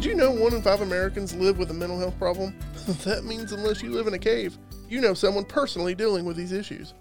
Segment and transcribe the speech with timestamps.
[0.00, 2.56] Did you know one in five Americans live with a mental health problem?
[3.04, 4.56] that means unless you live in a cave,
[4.88, 6.94] you know someone personally dealing with these issues.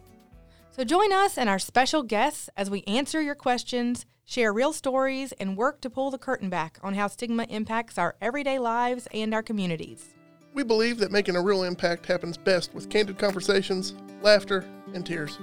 [0.72, 5.32] So join us and our special guests as we answer your questions, share real stories,
[5.40, 9.34] and work to pull the curtain back on how stigma impacts our everyday lives and
[9.34, 10.14] our communities.
[10.54, 15.40] We believe that making a real impact happens best with candid conversations, laughter, and tears.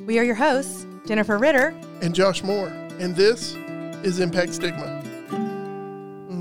[0.00, 1.68] We are your hosts, Jennifer Ritter
[2.02, 2.66] and Josh Moore,
[2.98, 3.54] and this
[4.02, 5.05] is Impact Stigma.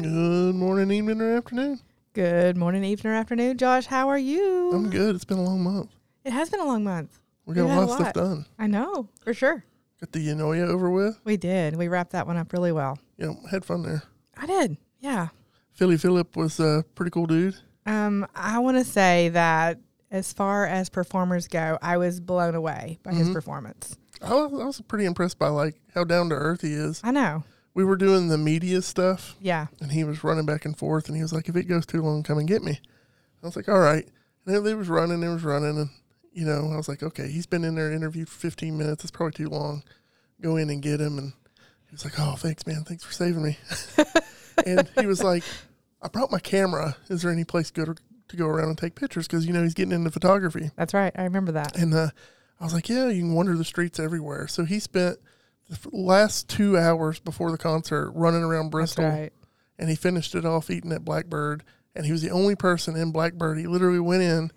[0.10, 1.80] Good morning, evening, or afternoon.
[2.14, 3.58] Good morning, evening, or afternoon.
[3.58, 4.72] Josh, how are you?
[4.72, 5.16] I'm good.
[5.16, 5.90] It's been a long month.
[6.24, 7.18] It has been a long month.
[7.48, 8.46] We got a We've lot of stuff done.
[8.60, 9.66] I know, for sure.
[10.00, 11.20] Got the Yanoya over with.
[11.24, 11.76] We did.
[11.76, 13.00] We wrapped that one up really well.
[13.18, 14.04] Yeah, had fun there.
[14.38, 14.78] I did.
[15.00, 15.30] Yeah.
[15.74, 17.56] Philly Phillip was a pretty cool dude.
[17.88, 19.80] Um, I want to say that
[20.12, 23.34] as far as performers go, I was blown away by his Mhm.
[23.34, 23.98] performance.
[24.22, 27.02] I was, I was pretty impressed by like how down to earth he is.
[27.04, 27.44] I know.
[27.76, 29.68] We were doing the media stuff, Yeah.
[29.80, 32.02] and he was running back and forth, and he was like, "If it goes too
[32.02, 32.80] long, come and get me."
[33.44, 34.08] I was like, "All right."
[34.46, 35.90] And then he was running, he was running, and
[36.34, 39.04] you know, I was like, "Okay, he's been in there interviewed for 15 minutes.
[39.04, 39.84] It's probably too long.
[40.42, 41.34] Go in and get him." And
[41.88, 42.84] he was like, "Oh, thanks, man.
[42.86, 43.58] Thanks for saving me."
[44.66, 45.44] and he was like,
[46.02, 46.96] "I brought my camera.
[47.10, 47.96] Is there any place good to,
[48.30, 49.28] to go around and take pictures?
[49.28, 51.12] Because you know he's getting into photography." That's right.
[51.16, 51.76] I remember that.
[51.78, 52.10] And uh,
[52.60, 54.48] I was like, yeah, you can wander the streets everywhere.
[54.48, 55.18] So he spent
[55.70, 59.34] the last two hours before the concert running around Bristol, right.
[59.80, 61.64] and he finished it off eating at Blackbird.
[61.98, 63.58] And he was the only person in Blackbird.
[63.58, 64.52] He literally went in,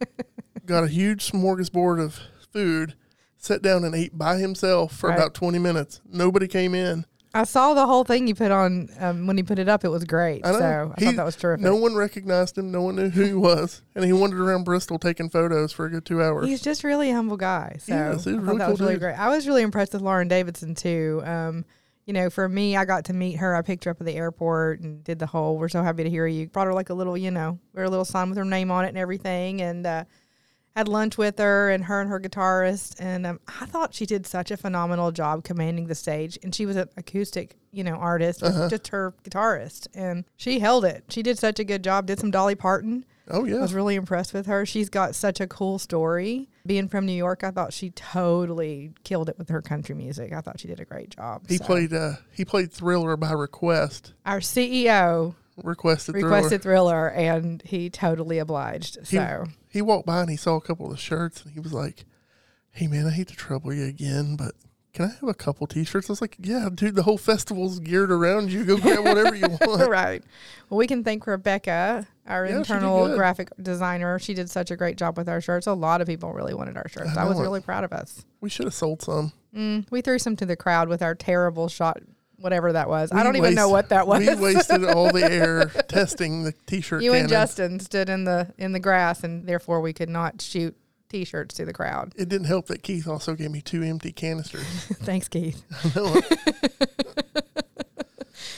[0.66, 2.20] got a huge smorgasbord of
[2.52, 2.94] food,
[3.38, 5.18] sat down and ate by himself for Right.
[5.18, 6.02] about 20 minutes.
[6.06, 7.06] Nobody came in.
[7.34, 9.84] I saw the whole thing you put on um, when he put it up.
[9.84, 10.46] It was great.
[10.46, 10.52] I.
[10.52, 11.64] So I He- thought that was terrific.
[11.64, 12.70] No one recognized him.
[12.70, 13.82] No one knew who he was.
[13.94, 16.46] And he wandered around Bristol taking photos for a good two hours.
[16.46, 17.76] He's just really a humble guy.
[17.80, 19.14] So Yes, I thought really that cool was really great.
[19.18, 21.22] I was really impressed with Lauren Davidson too.
[21.24, 21.64] Um,
[22.06, 23.54] you know, for me, I got to meet her.
[23.56, 25.56] I picked her up at the airport and did the whole.
[25.58, 26.48] We're so happy to hear you.
[26.48, 28.88] Brought her like a little, you know, a little sign with her name on it
[28.88, 30.04] and everything, and uh,
[30.76, 32.96] had lunch with her and her and her guitarist.
[32.98, 36.38] And um, I thought she did such a phenomenal job commanding the stage.
[36.42, 38.68] And she was an acoustic, you know, artist, Uh-huh.
[38.68, 41.04] just her guitarist, and she held it.
[41.08, 42.06] She did such a good job.
[42.06, 43.04] Did some Dolly Parton.
[43.28, 43.56] oh, yeah.
[43.56, 44.66] I was really impressed with her.
[44.66, 46.48] She's got such a cool story.
[46.66, 50.32] Being from New York, I thought she totally killed it with her country music.
[50.32, 51.42] I thought she did a great job.
[51.48, 54.12] He So, played uh, he played Thriller by request.
[54.26, 56.28] our CEO Requested, Thriller.
[56.34, 58.98] requested Thriller, and he totally obliged.
[59.08, 61.60] He- So he walked by and he saw a couple of the shirts and he
[61.60, 62.06] was like,
[62.70, 64.52] "Hey man, I hate to trouble you again, but
[64.94, 68.10] can I have a couple T-shirts?" I was like, "Yeah, dude, the whole festival's geared
[68.12, 68.64] around you.
[68.64, 70.22] Go grab whatever you want." right.
[70.70, 74.18] Well, we can thank Rebecca, our Yeah, internal graphic designer.
[74.18, 75.66] She did such a great job with our shirts.
[75.66, 77.16] A lot of people really wanted our shirts.
[77.16, 77.42] I I, was it.
[77.42, 78.24] really proud of us.
[78.40, 79.32] We should have sold some.
[79.54, 82.00] Mm, we threw some to the crowd with our terrible shot,
[82.38, 83.10] whatever that was.
[83.12, 84.20] We I don't even know what that was.
[84.26, 87.02] We wasted all the air testing the T-shirt.
[87.02, 87.28] you and.
[87.28, 90.76] Justin stood in the in the grass, and therefore we could not shoot
[91.08, 92.12] T-shirts to the crowd.
[92.16, 94.62] It didn't help that Keith also gave me two empty canisters.
[95.02, 95.62] Thanks, Keith.
[95.84, 96.90] I know it.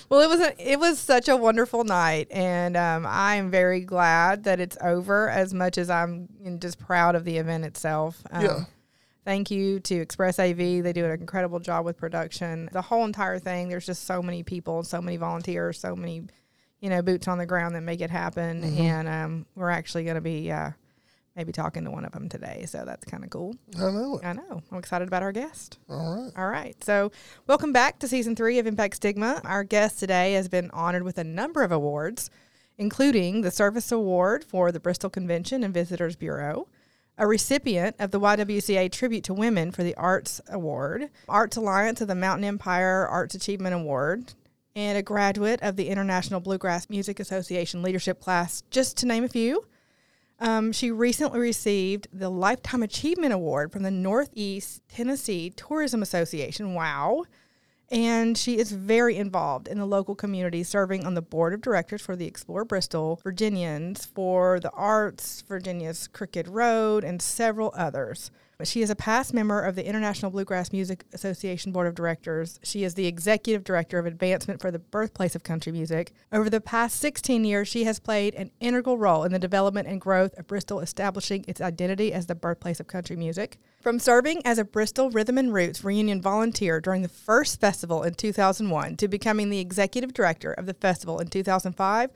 [0.09, 3.81] Well, it was a, it was such a wonderful night, and um, I am very
[3.81, 5.29] glad that it's over.
[5.29, 6.29] As much as I'm
[6.61, 8.23] just proud of the event itself.
[8.31, 8.61] Um, Yeah.
[9.27, 10.57] Thank you to Express AV.
[10.57, 12.69] They do an incredible job with production.
[12.73, 13.69] The whole entire thing.
[13.69, 16.23] There's just so many people, so many volunteers, so many,
[16.81, 18.63] you know, boots on the ground that make it happen.
[18.63, 18.79] Mhm.
[18.79, 20.71] And um, we're actually going to be uh,
[21.35, 23.57] maybe talking to one of them today, so that's kind of cool.
[23.77, 24.25] I know it.
[24.25, 24.63] I know.
[24.71, 25.79] I'm excited about our guest.
[25.91, 26.33] All right.
[26.37, 26.83] All right.
[26.85, 27.11] So,
[27.49, 29.41] welcome back to season three of Impact Stigma.
[29.45, 32.31] Our guest today has been honored with a number of awards,
[32.79, 36.69] including the Service Award for the Bristol Convention and Visitors Bureau,
[37.19, 42.09] a recipient of the YWCA Tribute to Women for the Arts Award, Arts Alliance of
[42.09, 44.35] the Mountain Empire Arts Achievement Award,
[44.75, 49.29] and a graduate of the International Bluegrass Music Association Leadership Class, just to name a
[49.29, 49.65] few.
[50.39, 56.75] Um, she recently received the Lifetime Achievement Award from the Northeast Tennessee Tourism Association.
[56.75, 57.25] Wow.
[57.91, 62.03] And she is very involved in the local community, serving on the board of directors
[62.03, 68.33] for the Explore Bristol Virginians, for the Arts, Virginia's Crooked Road, and several others.
[68.65, 72.59] She is a past member of the International Bluegrass Music Association Board of Directors.
[72.63, 76.13] She is the executive director of advancement for the birthplace of country music.
[76.33, 80.01] Over the past 16 years, she has played an integral role in the development and
[80.01, 83.59] growth of Bristol, establishing its identity as the birthplace of country music.
[83.87, 88.15] From serving as a Bristol Rhythm and Roots reunion volunteer during the first festival in
[88.15, 92.11] 2001 to becoming the executive director of the festival in 2005,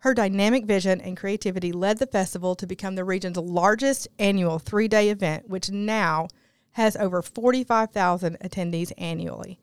[0.00, 4.88] her dynamic vision and creativity led the festival to become the region's largest annual three
[4.88, 6.28] day event, which now
[6.72, 9.58] has over 45,000 attendees annually.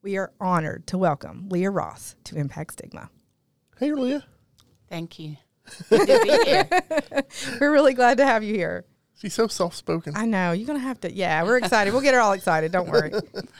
[0.00, 3.10] We are honored to welcome Leah Ross to Impact Stigma.
[3.78, 4.24] Hey, Leah.
[4.88, 5.36] Thank you.
[5.90, 6.66] Good to be here.
[7.60, 8.86] We're really glad to have you here.
[9.20, 10.14] She's so soft spoken.
[10.16, 11.12] I know you're gonna have to.
[11.12, 11.92] Yeah, we're excited.
[11.92, 12.72] We'll get her all excited.
[12.72, 13.12] Don't worry.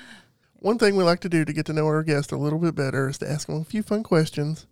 [0.58, 2.74] One thing we like to do to get to know our guest a little bit
[2.74, 4.66] better is to ask them a few fun questions.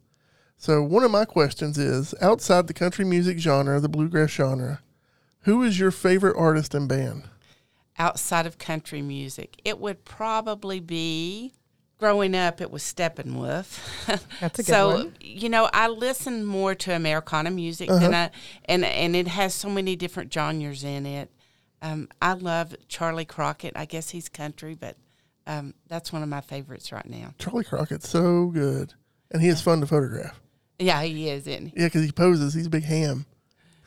[0.57, 4.81] So, one of my questions is outside the country music genre, the bluegrass genre,
[5.41, 7.25] who is your favorite artist and band?
[7.99, 11.53] Outside of country music, it would probably be.
[12.03, 13.79] Growing up, it was Steppenwolf.
[14.41, 15.15] That's a good so, one.
[15.21, 18.33] you know, I listen more to Americana music than I,
[18.65, 21.31] and and it has so many different genres in it.
[21.81, 23.75] Um, I love Charley Crockett.
[23.77, 24.97] I guess he's country, but
[25.47, 27.35] um, that's one of my favorites right now.
[27.39, 28.95] Charley Crockett's so good.
[29.31, 30.41] And he is fun to photograph.
[30.81, 31.73] Yeah, he is, isn't he?
[31.77, 32.53] Yeah, because he poses.
[32.53, 33.27] He's a big ham.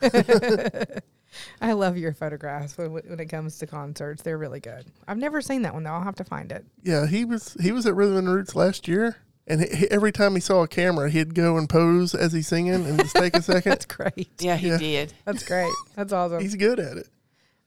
[1.60, 4.22] I love your photographs when, when it comes to concerts.
[4.22, 4.86] They're really good.
[5.08, 5.90] I've never seen that one though.
[5.92, 6.64] I'll have to find it.
[6.82, 9.16] Yeah, he was he was at Rhythm and Roots last year,
[9.46, 12.48] and he, he- every time he saw a camera, he'd go and pose as he's
[12.48, 13.70] singing and just take a second.
[13.70, 14.28] That's great.
[14.40, 14.78] Yeah, he Yeah.
[14.78, 15.12] did.
[15.24, 15.72] That's great.
[15.94, 16.40] That's awesome.
[16.40, 17.08] He's good at it.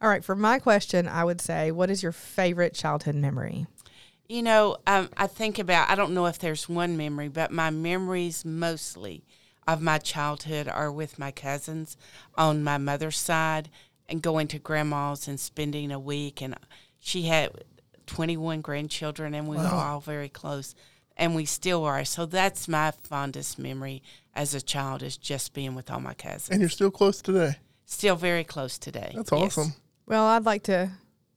[0.01, 3.67] All right, for my question, I would say, what is your favorite childhood memory?
[4.29, 7.69] You know, um, I think about, I don't know if there's one memory, but my
[7.69, 9.23] memories mostly
[9.73, 11.97] of my childhood are with my cousins
[12.35, 13.69] on my mother's side
[14.07, 16.41] and going to grandma's and spending a week.
[16.41, 16.55] And
[16.99, 17.51] she had
[18.07, 20.73] 21 grandchildren, and we were all very close,
[21.15, 22.03] and we still are.
[22.05, 24.01] So that's my fondest memory
[24.33, 26.49] as a child is just being with all my cousins.
[26.49, 27.57] And you're still close today.
[27.85, 29.11] still very close today.
[29.15, 29.57] That's Yes.
[29.57, 29.73] awesome.
[30.05, 30.91] Well, I'd like to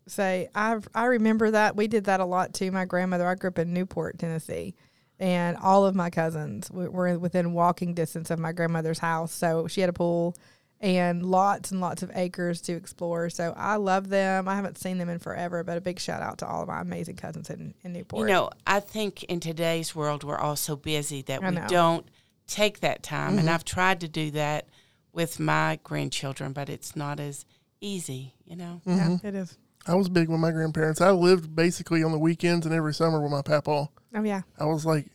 [0.06, 2.70] say I I remember that we did that a lot too.
[2.72, 4.74] My grandmother, I grew up in Newport, Tennessee,
[5.22, 9.32] and all of my cousins were within walking distance of my grandmother's house.
[9.32, 10.34] So she had a pool
[10.80, 13.30] and lots and lots of acres to explore.
[13.30, 14.48] So I love them.
[14.48, 16.80] I haven't seen them in forever, but a big shout out to all of my
[16.80, 18.28] amazing cousins in, in Newport.
[18.28, 22.04] You know, I think in today's world, we're all so busy that we don't
[22.48, 23.34] take that time.
[23.38, 23.50] And mm-hmm.
[23.50, 24.66] I've tried to do that
[25.12, 27.46] with my grandchildren, but it's not as
[27.80, 28.80] easy, you know?
[28.84, 29.24] Mm-hmm.
[29.24, 29.56] yeah, it is.
[29.86, 31.00] I was big with my grandparents.
[31.00, 33.88] I lived basically on the weekends and every summer with my papa.
[34.14, 35.06] Oh yeah, I was like,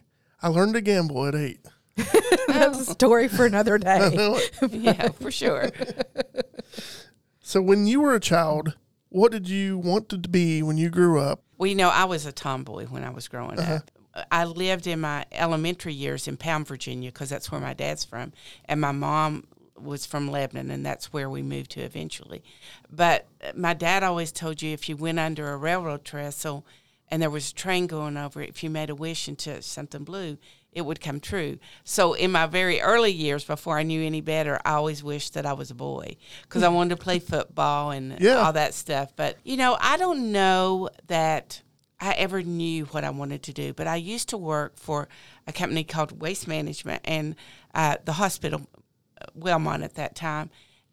[0.42, 1.60] I learned to gamble at eight.
[2.48, 4.40] that's a story for another day.
[4.70, 5.70] yeah, for sure.
[7.42, 8.76] So when you were a child,
[9.10, 11.44] what did you want to be when you grew up?
[11.58, 13.76] Well, you know, I was a tomboy when I was growing uh-huh.
[13.76, 13.92] up.
[14.32, 18.34] I lived in my elementary years in Pound, Virginia, because that's where my dad's from,
[18.66, 19.44] and my mom
[19.82, 22.44] was from Lebanon, and that's where we moved to eventually.
[22.90, 26.66] But uh, my dad always told you if you went under a railroad trestle
[27.10, 29.64] and there was a train going over it, if you made a wish and touched
[29.64, 30.38] something blue,
[30.74, 31.58] it would come true.
[31.84, 35.46] So in my very early years, before I knew any better, I always wished that
[35.46, 38.36] I was a boy because I wanted to play football and Yeah.
[38.46, 39.14] all that stuff.
[39.16, 41.62] But you know, I don't know that
[42.00, 43.74] I ever knew what I wanted to do.
[43.74, 45.08] But I used to work for
[45.48, 47.36] a company called Waste Management and
[47.74, 48.68] uh, the hospital,
[49.38, 50.50] Wellmont at that time.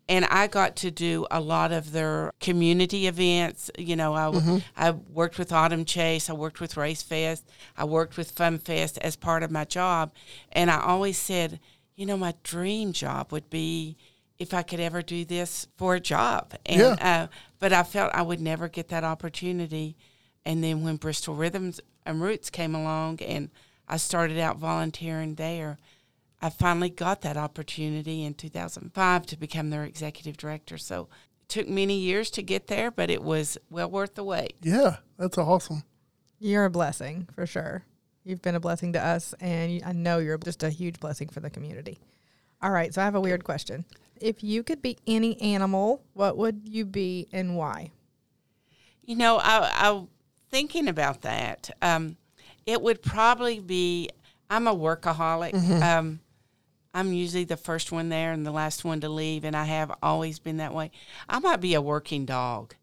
[0.07, 3.71] And I got to do a lot of their community events.
[3.79, 8.19] You know, I, I worked with Autumn Chase, I worked with Race Fest, I worked
[8.19, 10.13] with Fun Fest as part of my job.
[10.53, 11.59] And I always said,
[11.97, 13.97] you know, my dream job would be
[14.39, 16.53] if I could ever do this for a job.
[16.67, 17.23] And Yeah.
[17.25, 17.27] uh,
[17.59, 19.97] but I felt I would never get that opportunity.
[20.45, 23.49] And then when Bristol Rhythms and Roots came along and
[23.89, 25.79] I started out volunteering there,
[26.45, 30.77] I finally got that opportunity in 2005 to become their executive director.
[30.77, 31.09] So
[31.41, 34.57] it took many years to get there, but it was well worth the wait.
[34.61, 35.85] Yeah, that's awesome.
[36.39, 37.87] You're a blessing for sure.
[38.25, 41.41] You've been a blessing to us, and I know you're just a huge blessing for
[41.41, 41.99] the community.
[42.61, 43.87] All right, so I have a weird question.
[44.21, 47.91] If you could be any animal, what would you be and why?
[49.03, 50.05] You know, I, I
[50.51, 51.71] thinking about that.
[51.81, 52.19] Um,
[52.67, 54.11] it would probably be.
[54.51, 55.55] I'm a workaholic.
[55.83, 56.21] Um,
[56.95, 59.93] I'm usually the first one there and the last one to leave, and I have
[60.03, 60.93] always been that way.
[61.29, 62.75] I might be a working dog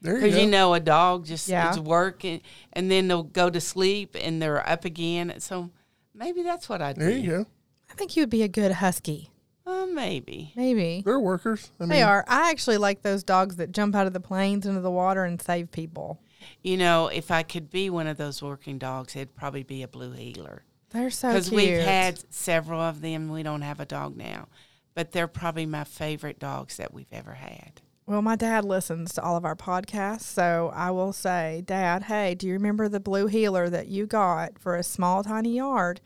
[0.00, 0.40] There you because go.
[0.42, 1.70] you know a dog just Yeah.
[1.70, 2.40] is working,
[2.72, 5.34] and then they'll go to sleep and they're up again.
[5.38, 5.70] So
[6.14, 7.02] maybe that's what I'd do.
[7.02, 7.46] there you go.
[7.90, 9.30] I think you would be a good husky.
[9.66, 10.52] Uh, maybe.
[10.56, 11.02] Maybe.
[11.04, 11.70] They're workers.
[11.78, 12.24] I mean, They are.
[12.26, 15.40] I actually like those dogs that jump out of the planes into the water and
[15.42, 16.20] save people.
[16.62, 19.88] You know, if I could be one of those working dogs, it'd probably be a
[19.88, 20.62] blue heeler.
[20.90, 21.44] They're so cute.
[21.44, 23.28] Because we've had several of them.
[23.28, 24.48] We don't have a dog now,
[24.94, 27.80] but they're probably my favorite dogs that we've ever had.
[28.06, 32.34] Well, my dad listens to all of our podcasts, so I will say, Dad, hey,
[32.34, 36.00] do you remember the blue heeler that you got for a small, tiny yard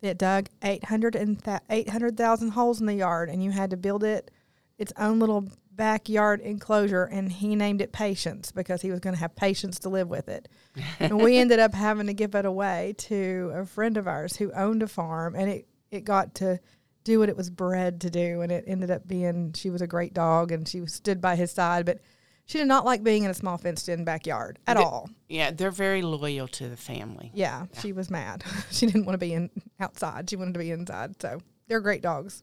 [0.00, 4.02] that dug 800 and th- 800,000 holes in the yard, and you had to build
[4.02, 4.32] it
[4.78, 9.20] its own little backyard enclosure, and he named it Patience because he was going to
[9.20, 10.48] have patience to live with it.
[10.98, 14.52] and we ended up having to give it away to a friend of ours who
[14.52, 16.58] owned a farm, and it it got to
[17.04, 19.86] do what it was bred to do, and it ended up being she was a
[19.86, 22.00] great dog, and she stood by his side, but
[22.46, 25.08] she did not like being in a small fenced-in backyard at all.
[25.28, 27.30] Yeah, they're very loyal to the family.
[27.34, 28.44] Yeah, she was mad.
[28.70, 29.50] she didn't want to be in
[29.80, 30.28] outside.
[30.28, 31.20] She wanted to be inside.
[31.22, 32.42] So they're great dogs.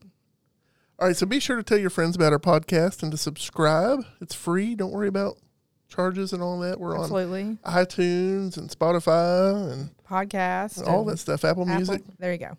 [1.01, 4.05] All right, so be sure to tell your friends about our podcast and to subscribe.
[4.21, 4.75] It's free.
[4.75, 5.39] Don't worry about
[5.89, 6.79] charges and all that.
[6.79, 7.41] We're Absolutely.
[7.41, 10.87] on iTunes and Spotify and Podcast.
[10.87, 11.43] all and that stuff.
[11.43, 11.75] Apple, Apple.
[11.75, 12.03] Music.
[12.19, 12.55] There you go.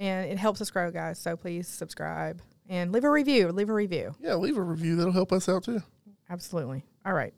[0.00, 1.18] And it helps us grow, guys.
[1.18, 3.52] So please subscribe and leave a review.
[3.52, 4.14] Leave a review.
[4.20, 4.96] Yeah, leave a review.
[4.96, 5.82] That'll help us out too.
[6.30, 6.86] Absolutely.
[7.04, 7.34] All right.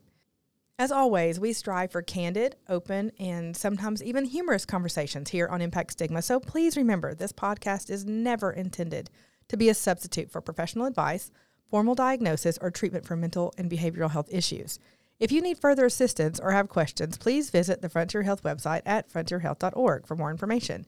[0.79, 5.91] As always, we strive for candid, open, and sometimes even humorous conversations here on Impact
[5.91, 6.21] Stigma.
[6.21, 9.09] So please remember this podcast is never intended
[9.49, 11.31] to be a substitute for professional advice,
[11.69, 14.79] formal diagnosis, or treatment for mental and behavioral health issues.
[15.19, 19.09] If you need further assistance or have questions, please visit the Frontier Health website at
[19.09, 20.85] frontierhealth.org for more information.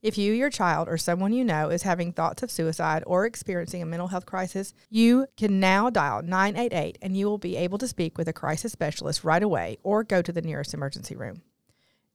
[0.00, 3.82] If you, your child, or someone you know is having thoughts of suicide or experiencing
[3.82, 7.88] a mental health crisis, you can now dial 988 and you will be able to
[7.88, 11.42] speak with a crisis specialist right away or go to the nearest emergency room.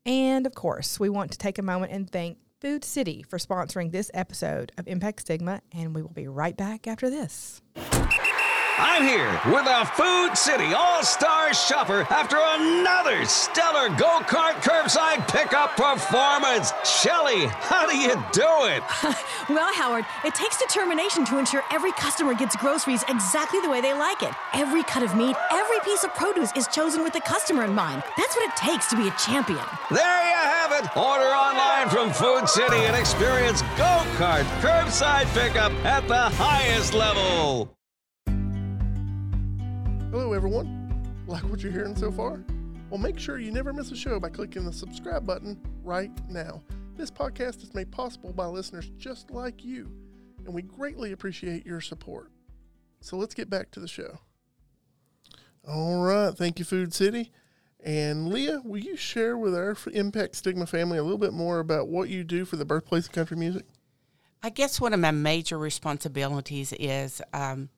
[0.06, 3.91] And of course, we want to take a moment and thank Food City for sponsoring
[3.91, 7.62] this episode of Impact Stigma, and we will be right back after this.
[8.77, 15.27] I'm here with a Food City All Star Shopper after another stellar go kart curbside
[15.32, 16.74] pickup performance.
[16.84, 18.84] Shelly, how do you do it?
[19.50, 23.94] Well, Howard, it takes determination to ensure every customer gets groceries exactly the way they
[23.94, 24.32] like it.
[24.53, 28.03] Every cut of meat, every piece of produce is chosen with the customer in mind.
[28.15, 29.65] That's what it takes to be a champion.
[29.92, 30.98] There you have it.
[30.98, 37.70] Order online from Food City and experience go kart curbside pickup at the highest level.
[40.13, 41.25] Hello, everyone.
[41.25, 42.39] Like what you're hearing so far?
[42.91, 46.62] Well, make sure you never miss a show by clicking the subscribe button right now.
[46.96, 49.91] This podcast is made possible by listeners just like you,
[50.46, 52.29] and we greatly appreciate your support.
[53.01, 54.20] So let's get back to the show.
[55.67, 56.32] All right.
[56.32, 57.32] Thank you, Food City.
[57.84, 61.88] And Leah, will you share with our Impact Stigma family a little bit more about
[61.88, 63.65] what you do for the birthplace of country music?
[64.43, 67.70] I guess one of my major responsibilities is um,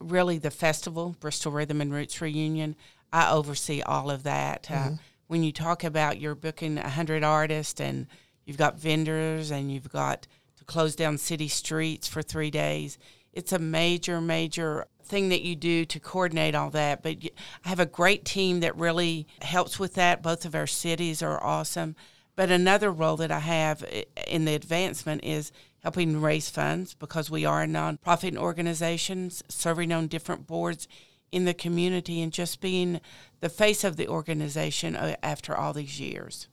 [0.00, 2.76] really the festival, Bristol Rhythm and Roots Reunion.
[3.12, 4.70] I oversee all of that.
[4.70, 4.90] Uh,
[5.28, 8.06] when you talk about you're booking 100 artists and
[8.44, 10.26] you've got vendors and you've got
[10.56, 12.98] to close down city streets for three days,
[13.32, 17.02] it's a major, major thing that you do to coordinate all that.
[17.02, 17.16] But
[17.64, 20.22] I have a great team that really helps with that.
[20.22, 21.96] Both of our cities are awesome.
[22.36, 23.84] But another role that I have
[24.26, 25.50] in the advancement is
[25.88, 30.86] helping raise funds because we are a nonprofit organization serving on different boards
[31.32, 33.00] in the community and just being
[33.40, 36.46] the face of the organization uh, after all these years.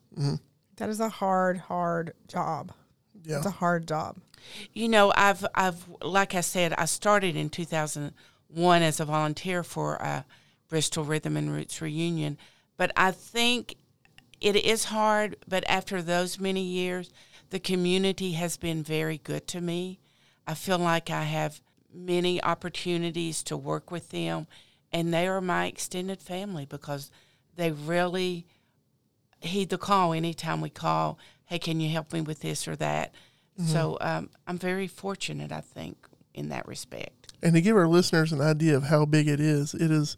[0.77, 2.71] That is a hard, hard job.
[3.25, 3.39] Yeah.
[3.39, 4.15] It's a hard job.
[4.71, 10.01] You know, I've I've like I said, I started in 2001 as a volunteer for
[10.01, 10.23] uh,
[10.69, 12.37] Bristol Rhythm and Roots reunion,
[12.77, 13.75] but I think
[14.39, 15.35] it is hard.
[15.45, 17.11] But after those many years,
[17.49, 19.99] the community has been very good to me.
[20.47, 21.61] I feel like I have
[21.93, 24.47] many opportunities to work with them,
[24.91, 27.11] and they are my extended family because
[27.55, 28.45] they really
[29.39, 31.17] heed the call anytime we call.
[31.45, 33.13] Hey, can you help me with this or that?
[33.57, 35.97] So um, I'm very fortunate, I think,
[36.33, 37.31] in that respect.
[37.41, 40.17] And to give our listeners an idea of how big it is, it is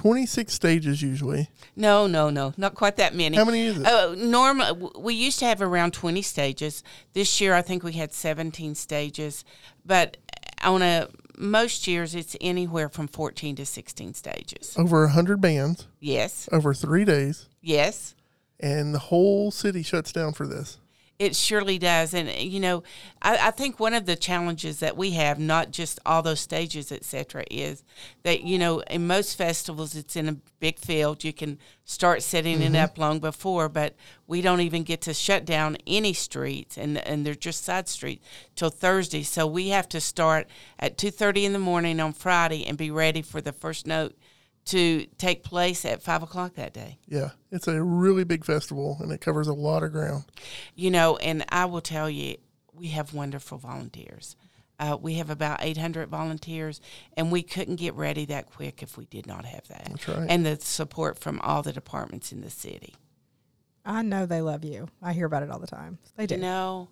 [0.00, 1.50] 26 stages usually.
[1.76, 3.36] No, no, no, not quite that many.
[3.36, 3.84] How many is it?
[3.86, 6.82] Uh, normal, we used to have around 20 stages.
[7.12, 9.44] This year, I think we had 17 stages,
[9.84, 10.16] but
[10.64, 14.74] on a most years, it's anywhere from 14 to 16 stages.
[14.78, 18.14] Over 100 bands Yes, over three days, yes.
[18.58, 20.78] and the whole city shuts down for this.
[21.20, 22.14] It surely does.
[22.14, 22.82] And, you know,
[23.20, 26.90] I, I think one of the challenges that we have, not just all those stages,
[26.90, 27.82] et cetera, is
[28.22, 31.22] that, you know, in most festivals, it's in a big field.
[31.22, 32.82] You can start setting it mm-hmm.
[32.82, 33.96] up long before, but
[34.26, 38.24] we don't even get to shut down any streets, and, and they're just side streets,
[38.56, 39.22] till Thursday.
[39.22, 40.48] So we have to start
[40.78, 44.16] at 2.30 in the morning on Friday and be ready for the first note
[44.70, 46.98] to take place at 5 o'clock that day.
[47.08, 50.24] Yeah, it's a really big festival, and it covers a lot of ground.
[50.74, 52.36] You know, and I will tell you,
[52.72, 54.36] we have wonderful volunteers.
[54.78, 56.80] Uh, we have about 800 volunteers,
[57.16, 59.84] and we couldn't get ready that quick if we did not have that.
[59.90, 60.26] That's right.
[60.30, 62.94] And the support from all the departments in the city.
[63.84, 64.88] I know they love you.
[65.02, 65.98] I hear about it all the time.
[66.16, 66.36] They do.
[66.36, 66.88] You know,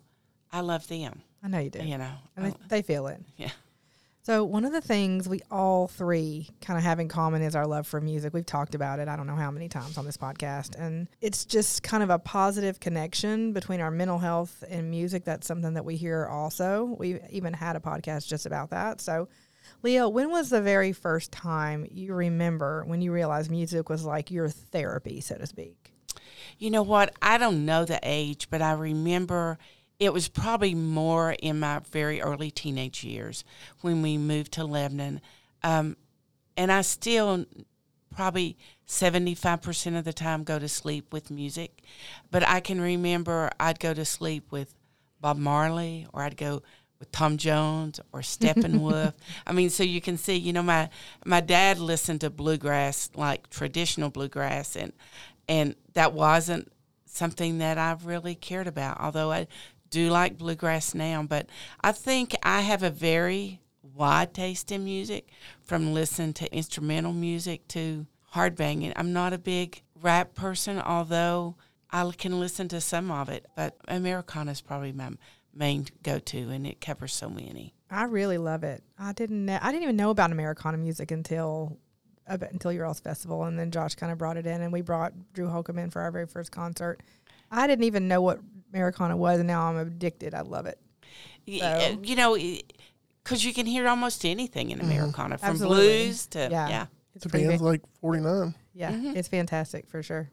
[0.51, 1.21] I love them.
[1.41, 1.83] I know you do.
[1.83, 3.21] You know, and they, they feel it.
[3.37, 3.51] yeah.
[4.29, 7.65] So, one of the things we all three kind of have in common is our
[7.65, 8.31] love for music.
[8.31, 10.77] We've talked about it, I don't know how many times on this podcast.
[10.77, 15.25] And it's just kind of a positive connection between our mental health and music.
[15.25, 16.95] That's something that we hear also.
[16.99, 19.01] We've even had a podcast just about that.
[19.01, 19.29] So,
[19.81, 24.29] Leah, when was the very first time you remember when you realized music was like
[24.29, 25.91] your therapy, so to speak?
[26.59, 27.15] You know what?
[27.19, 29.57] I don't know the age, but I remember
[29.99, 33.43] it was probably more in my very early teenage years
[33.81, 35.21] when we moved to Lebanon.
[35.61, 35.97] Um,
[36.55, 37.45] and I still
[38.15, 41.83] probably 75% of the time go to sleep with music.
[42.31, 44.73] But I can remember I'd go to sleep with
[45.21, 46.63] Bob Marley or I'd go
[46.99, 49.13] with Tom Jones or Steppenwolf.
[49.47, 50.89] I mean, so you can see, you know, my
[51.25, 54.91] my dad listened to bluegrass, like traditional bluegrass, and
[55.47, 56.71] and that wasn't
[57.05, 58.99] something that I really cared about.
[58.99, 59.47] Although I
[59.89, 61.47] do like bluegrass now, but
[61.81, 65.29] I think I have a very wide taste in music
[65.61, 68.93] from listening to instrumental music to hard banging.
[68.95, 71.55] I'm not a big rap person, although
[71.91, 75.11] I can listen to some of it, but Americana is probably my
[75.53, 77.73] main go to, and it covers so many.
[77.89, 78.83] I really love it.
[78.97, 79.45] I didn't.
[79.45, 81.77] Know, I didn't even know about Americana music until
[82.27, 84.81] uh, until your all's festival, and then Josh kind of brought it in, and we
[84.81, 87.01] brought Drew Holcomb in for our very first concert.
[87.51, 88.39] I didn't even know what
[88.73, 90.33] Americana was, and now I'm addicted.
[90.33, 90.79] I love it.
[91.47, 91.99] So.
[92.03, 92.37] You know,
[93.23, 95.45] because you can hear almost anything in Americana, mm-hmm.
[95.45, 95.77] from Absolutely.
[95.77, 96.69] blues to yeah.
[96.69, 96.85] yeah.
[97.15, 98.53] It's to bands like 49.
[98.73, 99.15] Yeah, mm-hmm.
[99.15, 100.29] it's fantastic for sure.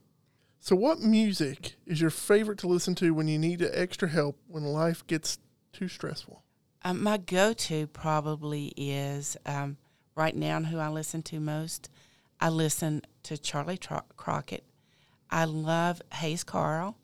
[0.60, 4.64] So, what music is your favorite to listen to when you need extra help when
[4.64, 5.38] life gets
[5.72, 6.42] too stressful?
[6.84, 9.76] Um, my go to probably is um,
[10.14, 11.90] right now, who I listen to most.
[12.40, 14.64] I listen to Charley Tro- Crockett.
[15.30, 16.96] I love Hayes Carll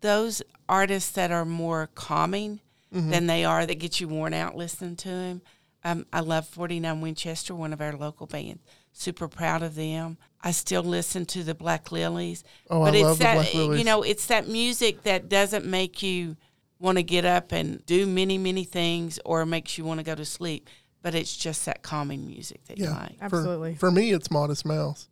[0.00, 2.60] those artists that are more calming
[2.94, 3.10] mm-hmm.
[3.10, 5.42] than they are that get you worn out listening to them.
[5.82, 8.62] Um, I love 49 Winchester, one of our local bands.
[8.92, 10.18] Super proud of them.
[10.42, 12.44] I still listen to the Black Lillies.
[12.68, 13.78] Oh, but I it's love that, the Black Lillies.
[13.78, 16.36] You know, it's that music that doesn't make you
[16.78, 20.14] want to get up and do many, many things or makes you want to go
[20.14, 20.68] to sleep.
[21.02, 23.16] But it's just that calming music that yeah, you like.
[23.22, 23.74] Absolutely.
[23.74, 25.08] For, for me, it's Modest Mouse.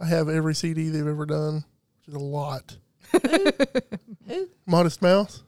[0.00, 1.64] I have every CD they've ever done,
[1.98, 2.76] which is a lot.
[4.26, 4.48] Who?
[4.66, 5.42] Modest Mouse.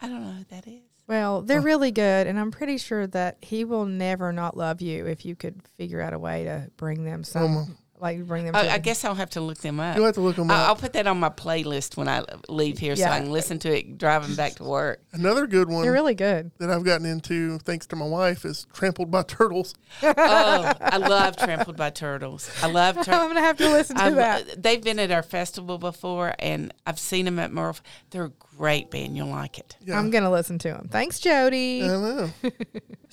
[0.00, 0.82] I don't know who that is.
[1.06, 1.62] Well, they're oh.
[1.62, 5.36] really good, and I'm pretty sure that he will never not love you if you
[5.36, 8.54] could figure out a way to bring them some like bring them.
[8.56, 9.96] I, to I guess I'll have to look them up.
[9.96, 10.68] You'll have to look them I'll, up.
[10.68, 13.78] I'll put that on my playlist when I leave here, so I can listen to
[13.78, 15.00] it driving back to work.
[15.12, 16.50] Another good one they're really good.
[16.58, 19.74] that I've gotten into thanks to my wife is Trampled by Turtles.
[20.02, 22.50] oh, I love Trampled by Turtles.
[22.62, 22.96] I love.
[23.04, 24.62] Tra- I'm gonna have to listen to I've- that.
[24.62, 27.82] They've been at our festival before, and I've seen them at Murph.
[28.10, 29.16] They're a great band.
[29.16, 29.76] You'll like it.
[29.84, 29.98] Yeah.
[29.98, 30.88] I'm gonna listen to them.
[30.90, 31.84] Thanks, Jody.
[31.84, 32.30] I know.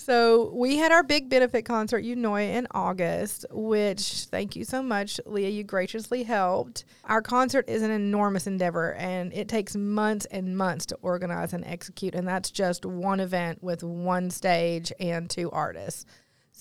[0.02, 5.22] So we had our big benefit concert, Unoy, in August, which thank you so much,
[5.28, 5.50] Leah.
[5.50, 6.86] You graciously helped.
[7.06, 11.64] Our concert is an enormous endeavor, and it takes months and months to organize and
[11.66, 16.08] execute, and that's just one event with one stage and two artists.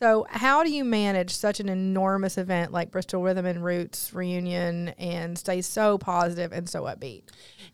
[0.01, 4.89] So, how do you manage such an enormous event like Bristol Rhythm and Roots reunion
[4.99, 7.25] and stay so positive and so upbeat?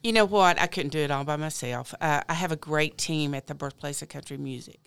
[0.03, 0.61] You know what?
[0.61, 1.95] I couldn't do it all by myself.
[2.01, 4.81] Uh, I have a great team at the Birthplace of Country Music,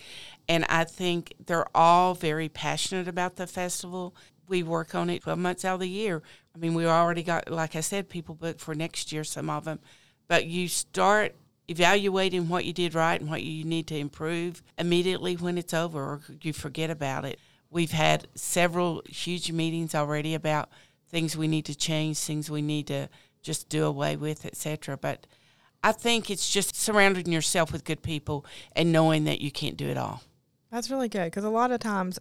[0.50, 4.14] and I think they're all very passionate about the festival.
[4.50, 6.22] We work on it 12 months out of the year.
[6.54, 9.64] I mean, we already got, like I said, people booked for next year, some of
[9.64, 9.80] them.
[10.28, 11.36] But you start
[11.70, 16.02] evaluating what you did right and what you need to improve immediately when it's over
[16.02, 17.40] or you forget about it.
[17.70, 20.70] We've had several huge meetings already about
[21.10, 23.10] things we need to change, things we need to
[23.42, 24.98] just do away with, etc.
[24.98, 25.28] But
[25.84, 29.88] I think it's just surrounding yourself with good people and knowing that you can't do
[29.88, 30.24] it all.
[30.72, 32.20] That's really good because a lot of times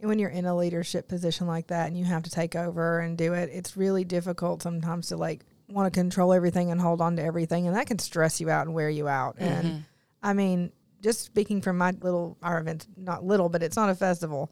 [0.00, 3.16] when you're in a leadership position like that and you have to take over and
[3.16, 7.16] do it, it's really difficult sometimes to like want to control everything and hold on
[7.16, 9.36] to everything, and that can stress you out and wear you out.
[9.38, 9.78] And mm-hmm.
[10.22, 13.94] I mean, just speaking from my little our event, not little, but it's not a
[13.94, 14.50] festival.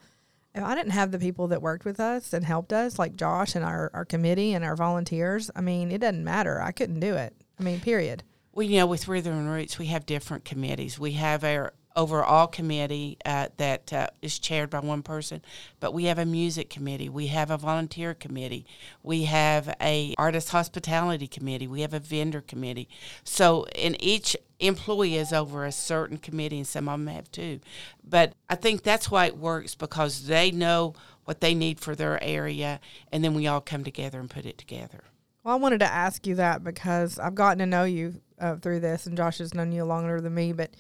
[0.55, 3.55] If I didn't have the people that worked with us and helped us, like Josh
[3.55, 6.61] and our, our committee and our volunteers, I mean, it doesn't matter.
[6.61, 7.35] I couldn't do it.
[7.59, 8.25] I mean, period.
[8.53, 10.99] Well, you know, with Rhythm and Roots, we have different committees.
[10.99, 15.43] We have our overall committee uh, that uh, is chaired by one person,
[15.81, 17.09] but we have a music committee.
[17.09, 18.67] We have a volunteer committee.
[19.03, 21.67] We have a artist hospitality committee.
[21.67, 22.89] We have a vendor committee.
[23.25, 27.61] So, in each employee is over a certain committee, and some of them have two.
[28.05, 32.23] But I think that's why it works because they know what they need for their
[32.23, 32.81] area,
[33.13, 35.05] and then we all come together and put it together.
[35.43, 38.81] Well, I wanted to ask you that because I've gotten to know you uh, through
[38.81, 40.71] this, and Josh has known you longer than me, but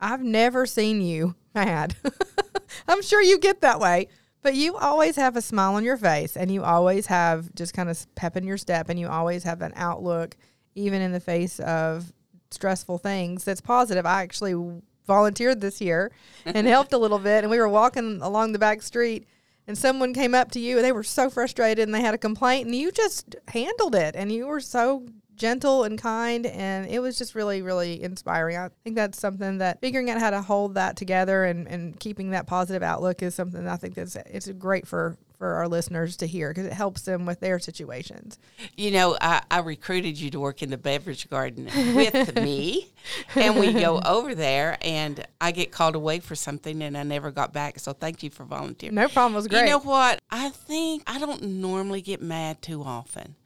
[0.00, 1.96] I've never seen you mad.
[2.88, 4.08] I'm sure you get that way.
[4.40, 7.88] But you always have a smile on your face and you always have just kind
[7.88, 10.36] of pep in your step and you always have an outlook,
[10.76, 12.12] even in the face of
[12.50, 14.06] stressful things, that's positive.
[14.06, 16.12] I actually volunteered this year
[16.44, 17.42] and helped a little bit.
[17.42, 19.26] And we were walking along the back street
[19.66, 22.18] and someone came up to you and they were so frustrated and they had a
[22.18, 25.06] complaint and you just handled it and you were so
[25.38, 29.80] gentle and kind and it was just really really inspiring i think that's something that
[29.80, 33.66] figuring out how to hold that together and, and keeping that positive outlook is something
[33.68, 37.24] i think that's it's great for for our listeners to hear because it helps them
[37.24, 38.38] with their situations.
[38.76, 42.92] You know, I, I recruited you to work in the beverage garden with me,
[43.36, 47.30] and we go over there, and I get called away for something, and I never
[47.30, 47.78] got back.
[47.78, 48.96] So thank you for volunteering.
[48.96, 49.34] No problem.
[49.34, 49.64] It was great.
[49.64, 50.18] You know what?
[50.30, 53.36] I think I don't normally get mad too often.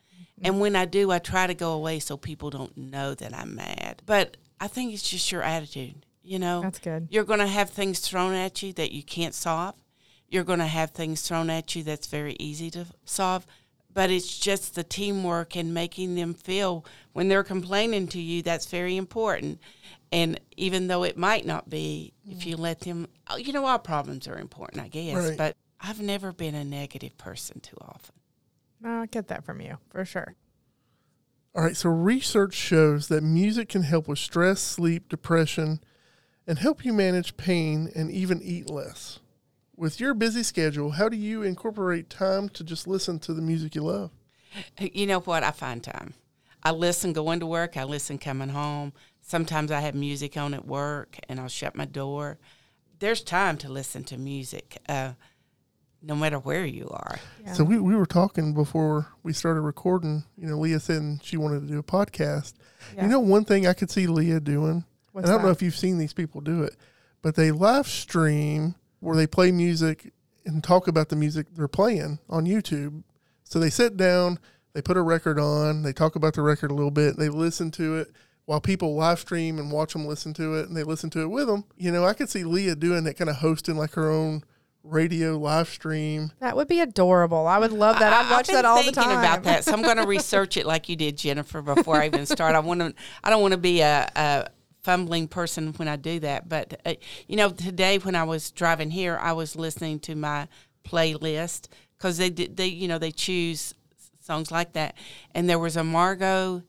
[0.42, 0.52] Mm-hmm.
[0.52, 3.54] And when I do, I try to go away so people don't know that I'm
[3.54, 4.02] mad.
[4.04, 6.04] But I think it's just your attitude.
[6.24, 7.08] You know, That's good.
[7.10, 9.74] You're going to have things thrown at you that you can't solve.
[10.28, 13.46] You're going to have things thrown at you that's very easy to solve.
[13.92, 18.66] But it's just the teamwork and making them feel when they're complaining to you, that's
[18.66, 19.60] very important.
[20.10, 22.46] And even though it might not be, if mm.
[22.46, 25.16] you let them, oh, you know, all problems are important, I guess.
[25.16, 25.38] Right.
[25.38, 28.14] But I've never been a negative person too often.
[28.82, 30.34] No, I get that from you for sure.
[31.54, 35.80] All right, so research shows that music can help with stress, sleep, depression,
[36.46, 39.20] and help you manage pain and even eat less.
[39.76, 43.74] With your busy schedule, how do you incorporate time to just listen to the music
[43.74, 44.10] you love?
[44.78, 45.42] You know what?
[45.42, 46.14] I find time.
[46.62, 47.76] I listen going to work.
[47.76, 48.92] I listen coming home.
[49.20, 52.38] Sometimes I have music on at work, and I'll shut my door.
[52.98, 55.12] There's time to listen to music, uh,
[56.02, 57.18] no matter where you are.
[57.44, 57.52] Yeah.
[57.52, 60.24] So we, we were talking before we started recording.
[60.36, 62.54] You know, Leah said she wanted to do a podcast.
[62.96, 63.04] Yeah.
[63.04, 65.62] You know, one thing I could see Leah doing, What's and I don't know if
[65.62, 66.76] you've seen these people do it,
[67.22, 70.12] but they live stream where they play music
[70.44, 73.04] and talk about the music they're playing on YouTube.
[73.44, 74.38] So they sit down,
[74.72, 77.70] they put a record on, they talk about the record a little bit, they listen
[77.72, 78.08] to it
[78.44, 81.28] while people live stream and watch them listen to it and they listen to it
[81.28, 81.64] with them.
[81.76, 84.42] You know, I could see Leah doing that, kind of hosting like her own
[84.84, 86.32] radio live stream.
[86.40, 87.46] That would be adorable.
[87.46, 88.12] I would love that.
[88.12, 89.18] I'd I- watch I've that been all the thinking time.
[89.18, 92.26] about that, so I'm going to research it like you did, Jennifer, before I even
[92.26, 92.54] start.
[92.54, 92.94] I want to.
[93.22, 94.48] I don't want to be a, a
[94.82, 96.48] fumbling person when I do that.
[96.48, 96.94] But uh,
[97.28, 100.48] you know, today when I was driving here, I was listening to my
[100.84, 102.56] playlist because they did.
[102.56, 103.74] They you know they choose
[104.20, 104.96] songs like that,
[105.34, 106.62] and there was a Margot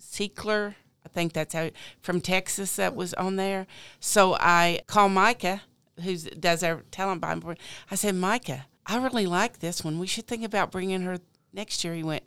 [0.00, 0.74] Seekler.
[1.04, 3.66] I think that's how from Texas that was on there.
[4.00, 5.62] So I called Micah,
[6.02, 7.58] who does our talent by board.
[7.90, 9.98] I said, Micah, I really like this one.
[9.98, 11.18] We should think about bringing her
[11.52, 11.94] next year.
[11.94, 12.22] He went,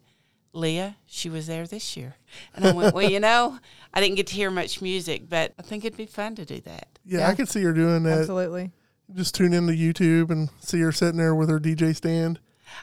[0.54, 2.16] Leah, she was there this year.
[2.56, 3.60] And I went, well, you know,
[3.94, 6.60] I didn't get to hear much music, but I think it'd be fun to do
[6.62, 6.88] that.
[7.06, 7.28] Yeah, Yeah.
[7.30, 8.20] I could see her doing that.
[8.20, 8.72] Absolutely.
[9.14, 12.40] Just tune into YouTube and see her sitting there with her DJ stand.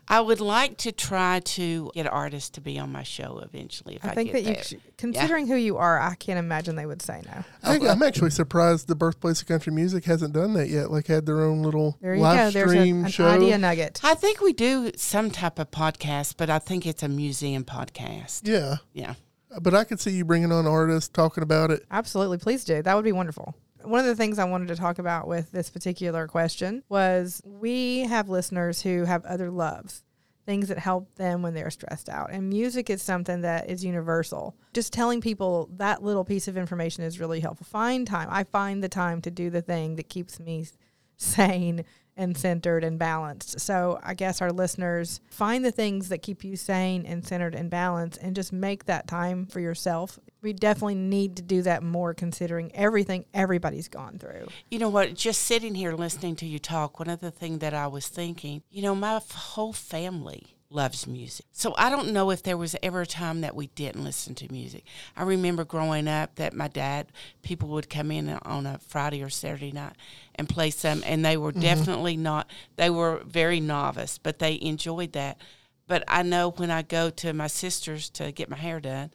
[0.09, 3.97] I would like to try to get artists to be on my show eventually.
[3.97, 4.65] If I, I think that get you, there.
[4.89, 7.45] sh- considering who you are, I can't imagine they would say no.
[7.63, 10.91] I, I'm actually surprised the birthplace of country music hasn't done that yet.
[10.91, 12.59] Like had their own little There you live go.
[12.59, 13.27] There's a, stream an show.
[13.27, 14.01] idea nugget.
[14.05, 18.43] I think we do some type of podcast, but I think it's a museum podcast.
[18.45, 19.15] Yeah, Yeah.
[19.61, 21.85] but I could see you bringing on artists talking about it.
[21.91, 22.39] Absolutely.
[22.39, 22.83] Please do.
[22.83, 23.55] That would be wonderful.
[23.85, 28.01] One of the things I wanted to talk about with this particular question was we
[28.01, 30.05] have listeners who have other loves,
[30.47, 32.31] things that help them when they're stressed out.
[32.31, 34.57] And music is something that is universal.
[34.73, 37.67] Just telling people that little piece of information is really helpful.
[37.67, 38.29] Find time.
[38.31, 40.67] I find the time to do the thing that keeps me
[41.17, 41.85] sane
[42.17, 43.61] and centered and balanced.
[43.61, 47.71] So I guess our listeners find the things that keep you sane and centered and
[47.71, 50.19] balanced and just make that time for yourself.
[50.43, 54.49] We definitely need to do that more considering everything everybody's gone through.
[54.71, 55.15] You know what?
[55.15, 58.63] Just sitting here listening to you talk, one of the things that I was thinking,
[58.71, 61.47] you know, my whole family loves music.
[61.53, 64.53] So I don't know if there was ever a time that we didn't listen to
[64.53, 64.85] music.
[65.17, 67.07] I remember growing up that my dad,
[67.43, 69.95] people would come in on a Friday or Saturday night
[70.35, 71.61] and play some, and they were mm-hmm.
[71.61, 75.39] definitely not, they were very novice, but they enjoyed that.
[75.87, 79.11] But I know when I go to my sister's to get my hair done,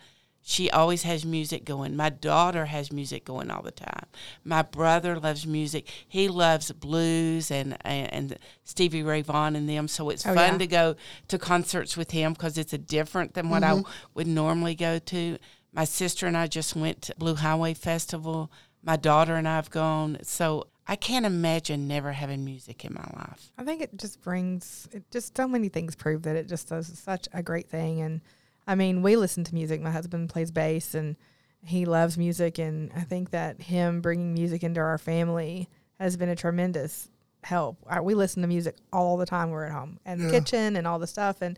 [0.50, 1.96] she always has music going.
[1.96, 4.08] My daughter has music going all the time.
[4.44, 5.88] My brother loves music.
[6.08, 9.88] He loves blues and and, and Stevie Ray Vaughan and them.
[9.88, 10.58] So it's Oh, fun yeah.
[10.58, 10.96] to go
[11.28, 13.92] to concerts with him because it's a different than what I mm-hmm.
[14.16, 15.38] would normally go to.
[15.72, 18.52] My sister and I just went to Blue Highway Festival.
[18.82, 20.18] My daughter and I have gone.
[20.24, 23.52] So I can't imagine never having music in my life.
[23.56, 26.88] I think it just brings it just so many things prove that it just does
[26.98, 28.22] such a great thing and
[28.70, 31.16] I mean we listen to music my husband plays bass and
[31.62, 35.68] he loves music and I think that him bringing music into our family
[36.00, 37.10] has been a tremendous
[37.44, 37.78] help.
[37.88, 39.50] I, we listen to music all the time.
[39.50, 41.42] We're at home and the kitchen and all the stuff.
[41.42, 41.58] And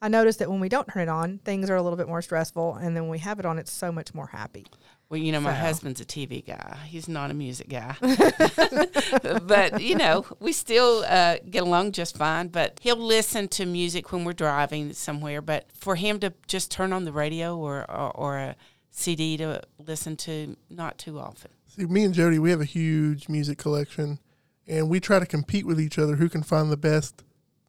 [0.00, 2.22] I noticed that when we don't turn it on, things are a little bit more
[2.22, 2.74] stressful.
[2.74, 4.66] And then when we have it on, it's so much more happy.
[5.12, 5.60] Well, you know, my So.
[5.60, 6.78] husband's a TV guy.
[6.86, 7.96] He's not a music guy.
[9.42, 12.48] but, you know, we still uh, get along just fine.
[12.48, 15.42] But he'll listen to music when we're driving somewhere.
[15.42, 18.56] But for him to just turn on the radio or, or, or a
[18.90, 21.50] CD to listen to, not too often.
[21.66, 24.18] See, me and Jody, we have a huge music collection,
[24.66, 27.22] and we try to compete with each other who can find the best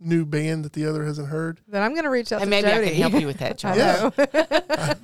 [0.03, 1.59] new band that the other hasn't heard.
[1.67, 2.87] Then I'm going to reach out And to maybe Jody.
[2.87, 3.77] I can help you with that, John.
[3.77, 4.09] Yeah,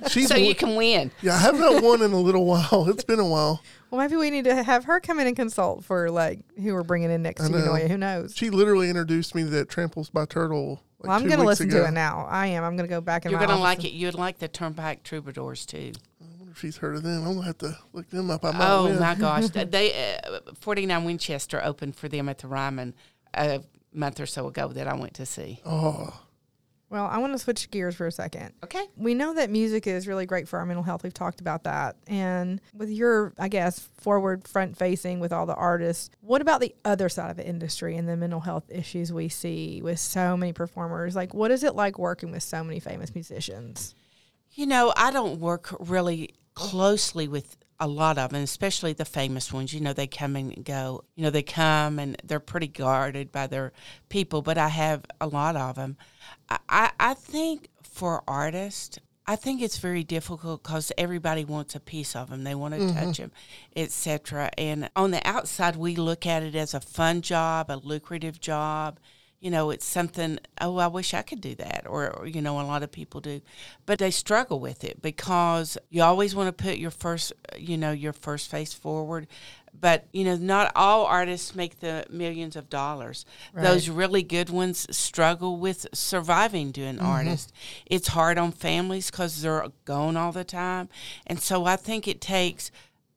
[0.08, 1.10] she's So won- you can win.
[1.22, 1.34] yeah.
[1.34, 2.86] I have not won in a little while.
[2.88, 3.62] It's been a while.
[3.90, 6.82] Well, maybe we need to have her come in and consult for like who we're
[6.84, 7.58] bringing in next to you.
[7.58, 7.72] know.
[7.72, 7.88] Noya.
[7.88, 8.36] Who knows?
[8.36, 10.82] She literally introduced me to that Tramples by Turtle.
[11.00, 11.82] Like well, I'm going to listen ago.
[11.82, 12.26] to it now.
[12.28, 12.62] I am.
[12.62, 13.32] I'm going to go back and.
[13.32, 13.94] You're my going to office like it.
[13.94, 15.92] You'd like the Turnpike Troubadours, too.
[16.20, 17.26] I wonder if she's heard of them.
[17.26, 18.44] I'm gonna have to look them up.
[18.44, 19.00] I might Oh win.
[19.00, 22.94] my gosh, they uh, 49 Winchester opened for them at the Ryman
[23.34, 25.60] a month or so ago that I went to see.
[25.64, 26.20] Oh,
[26.90, 28.52] Well, I want to switch gears for a second.
[28.64, 28.84] Okay.
[28.96, 31.02] We know that music is really great for our mental health.
[31.04, 31.96] We've talked about that.
[32.08, 36.74] And with your, I guess, forward, front facing with all the artists, what about the
[36.84, 40.52] other side of the industry and the mental health issues we see with so many
[40.52, 41.14] performers?
[41.14, 43.94] Like, what is it like working with so many famous musicians?
[44.52, 49.52] You know, I don't work really closely with a lot of them, especially the famous
[49.52, 49.72] ones.
[49.72, 51.04] You know, they come and go.
[51.16, 53.72] You know, they come and they're pretty guarded by their
[54.10, 55.96] people, but I have a lot of them.
[56.68, 62.14] I, I, think for artists, I think it's very difficult because everybody wants a piece
[62.14, 62.44] of them.
[62.44, 62.88] They want to mm-hmm.
[62.94, 63.32] touch 'em, touch them,
[63.76, 64.50] etc.
[64.58, 69.00] And on the outside, we look at it as a fun job, a lucrative job.
[69.40, 70.38] You know, it's something.
[70.60, 73.22] Oh, I wish I could do that, or, or you know, a lot of people
[73.22, 73.40] do,
[73.86, 77.90] but they struggle with it because you always want to put your first, you know,
[77.90, 79.26] your first face forward.
[79.72, 83.24] But you know, not all artists make the millions of dollars.
[83.54, 87.06] Those really good ones struggle with surviving doing mm-hmm.
[87.06, 87.52] artist.
[87.86, 90.90] It's hard on families because they're gone all the time,
[91.26, 92.70] and so I think it takes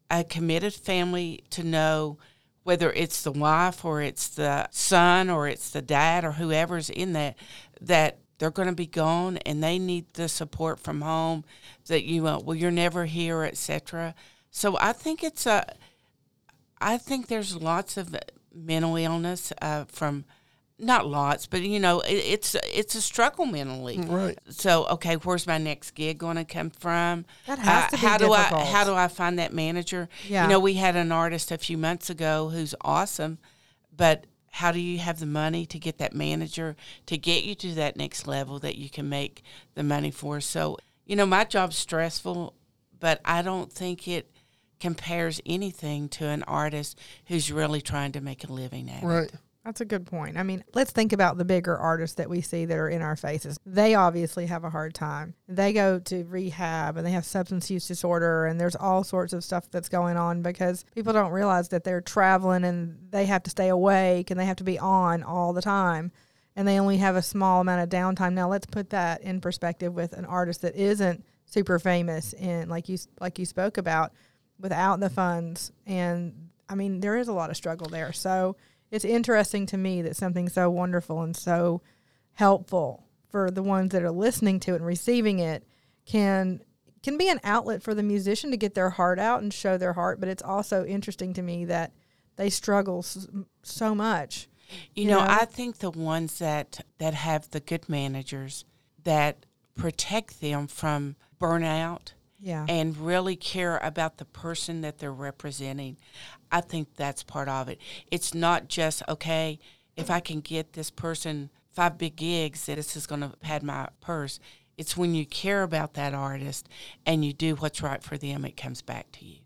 [0.09, 2.17] a committed family to know
[2.63, 7.13] whether it's the wife or it's the son or it's the dad or whoever's in
[7.13, 7.35] that
[7.81, 11.43] that they're going to be gone and they need the support from home
[11.87, 14.15] that you uh, well you're never here etc
[14.49, 15.65] so i think it's a
[16.81, 18.15] i think there's lots of
[18.53, 20.25] mental illness uh, from
[20.79, 24.37] not lots but you know it, it's it's a struggle mentally right.
[24.49, 28.07] so okay where's my next gig going to come from That has Uh, to be
[28.07, 30.43] how do i how do i find that manager Yeah.
[30.43, 33.37] you know we had an artist a few months ago who's awesome
[33.95, 37.73] but how do you have the money to get that manager to get you to
[37.75, 39.43] that next level that you can make
[39.75, 42.55] the money for so you know my job's stressful
[42.99, 44.31] but i don't think it
[44.79, 49.31] compares anything to an artist who's really trying to make a living at it Right.
[49.65, 50.37] That's a good point.
[50.37, 53.15] I mean, let's think about the bigger artists that we see that are in our
[53.15, 53.57] faces.
[53.65, 55.35] They obviously have a hard time.
[55.47, 59.43] They go to rehab and they have substance use disorder, and there's all sorts of
[59.43, 63.49] stuff that's going on because people don't realize that they're traveling and they have to
[63.49, 66.11] stay awake and they have to be on all the time.
[66.57, 68.33] And they only have a small amount of downtime.
[68.33, 72.89] Now, let's put that in perspective with an artist that isn't super famous and like
[72.89, 74.11] you like you spoke about
[74.57, 78.11] without the funds and I mean there is a lot of struggle there.
[78.11, 78.55] So
[78.93, 81.81] it's interesting to me that something so wonderful and so
[82.33, 85.65] helpful for the ones that are listening to it and receiving it
[86.05, 86.61] can
[87.01, 89.93] can be an outlet for the musician to get their heart out and show their
[89.93, 91.91] heart but it's also interesting to me that
[92.35, 93.03] they struggle
[93.63, 94.47] so much
[94.93, 95.27] You you know, know?
[95.27, 98.63] I think the ones that that have the good managers
[99.03, 105.97] that protect them from burnout yeah and really care about the person that they're representing.
[106.53, 107.79] I think that's part of it.
[108.11, 109.59] It's not just okay
[109.97, 113.63] if I can get this person five big gigs that this is going to pad
[113.63, 114.39] my purse.
[114.77, 116.69] It's when you care about that artist
[117.07, 119.39] and you do what's right for them, it comes back to you.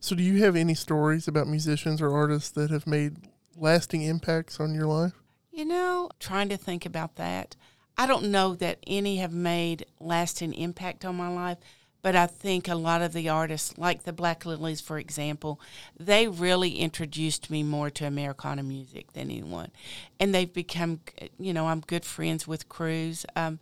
[0.00, 3.16] So, do you have any stories about musicians or artists that have made
[3.56, 5.12] lasting impacts on your life?
[5.52, 7.54] You know, trying to think about that.
[7.96, 11.58] I don't know that any have made lasting impact on my life,
[12.02, 15.60] but I think a lot of the artists, like the Black Lillies, for example,
[15.98, 19.70] they really introduced me more to Americana music than anyone.
[20.18, 21.00] And they've become,
[21.38, 23.24] you know, I'm good friends with Cruz.
[23.36, 23.60] Um,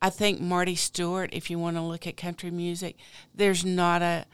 [0.00, 2.96] I think Marty Stuart, if you want to look at country music,
[3.34, 4.24] there's not a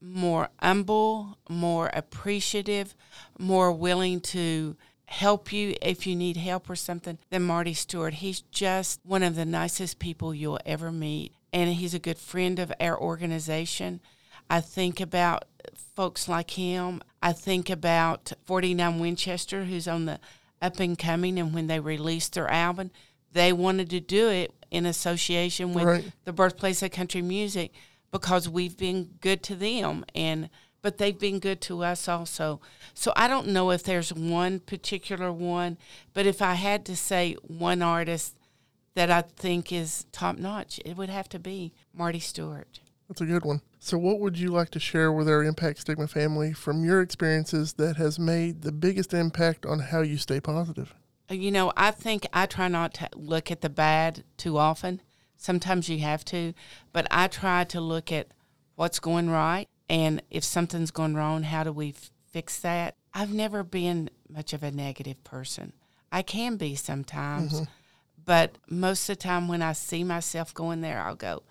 [0.00, 2.94] more humble, more appreciative,
[3.38, 4.76] more willing to
[5.06, 8.14] help you if you need help or something than Marty Stuart.
[8.14, 12.58] He's just one of the nicest people you'll ever meet, and he's a good friend
[12.58, 14.00] of our organization.
[14.50, 15.44] I think about
[15.94, 17.02] folks like him.
[17.22, 20.20] I think about 49 Winchester, who's on the
[20.60, 22.90] up and coming, and when they released their album,
[23.32, 26.12] they wanted to do it in association with Right.
[26.24, 27.72] the birthplace of country music
[28.10, 30.48] because we've been good to them and
[30.80, 32.60] but they've been good to us also.
[32.94, 35.76] So I don't know if there's one particular one,
[36.14, 38.36] but if I had to say one artist
[38.94, 42.80] that I think is top notch, it would have to be Marty Stuart.
[43.08, 43.62] That's a good one.
[43.78, 47.74] So, what would you like to share with our Impact Stigma family from your experiences
[47.74, 50.94] that has made the biggest impact on how you stay positive?
[51.30, 55.00] Uh, You know, I think I try not to look at the bad too often.
[55.36, 56.52] Sometimes you have to,
[56.92, 58.28] but I try to look at
[58.74, 62.96] what's going right and if something's going wrong, how do we f- fix that?
[63.14, 65.72] I've never been much of a negative person.
[66.12, 67.62] I can be sometimes,
[68.28, 71.44] but most of the time when I see myself going there, I'll go,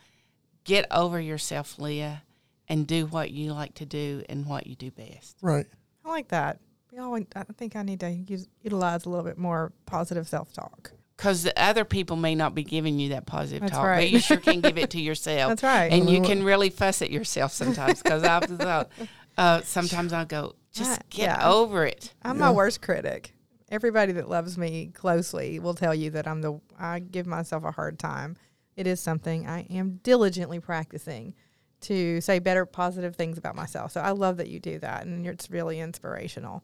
[0.64, 2.22] get over yourself, Leah,
[2.68, 5.38] and do what you like to do and what you do best.
[5.42, 5.66] Right.
[6.06, 6.60] I like that.
[6.92, 10.54] We all, I think I need to use, utilize a little bit more positive self
[10.54, 10.92] talk.
[11.16, 14.02] because the other people may not be giving you that positive That's talk, right.
[14.02, 15.50] but you sure can give it to yourself.
[15.50, 15.92] That's right.
[15.92, 18.92] And you can really fuss at yourself sometimes because I've thought,
[19.36, 21.50] uh, sometimes I'll go, just get yeah.
[21.50, 22.14] over it.
[22.22, 23.34] I'm my worst critic.
[23.70, 27.72] Everybody that loves me closely will tell you that I'm the I give myself a
[27.72, 28.38] hard time.
[28.76, 31.34] It is something I am diligently practicing
[31.82, 33.92] to say better positive things about myself.
[33.92, 36.64] So I love that you do that and it's really inspirational.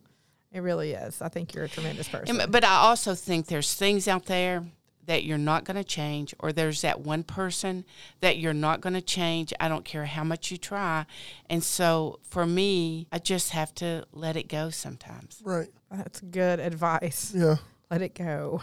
[0.52, 1.20] It really is.
[1.20, 2.40] I think you're a tremendous person.
[2.48, 4.64] But I also think there's things out there
[5.06, 7.84] that you're not going to change, or there's that one person
[8.20, 9.52] that you're not going to change.
[9.60, 11.06] I don't care how much you try.
[11.48, 15.40] And so for me, I just have to let it go sometimes.
[15.44, 15.68] Right.
[15.90, 17.32] That's good advice.
[17.34, 17.56] Yeah.
[17.90, 18.62] Let it go.